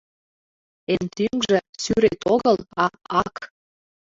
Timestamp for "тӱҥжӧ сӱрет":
1.15-2.21